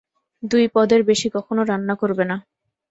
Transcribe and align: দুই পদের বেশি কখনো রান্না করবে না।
দুই 0.43 0.65
পদের 0.75 1.01
বেশি 1.03 1.27
কখনো 1.35 1.61
রান্না 1.63 1.95
করবে 2.01 2.23
না। 2.25 2.35